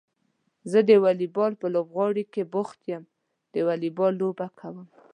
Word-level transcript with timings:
زه 0.71 0.79
د 0.89 0.91
واليبال 1.03 1.51
په 1.61 1.67
لوبغالي 1.73 2.23
کې 2.33 2.43
بوخت 2.53 2.79
يم 2.91 3.03
د 3.53 3.55
واليبال 3.67 4.11
لوبه 4.21 4.47
کوم. 4.59 4.87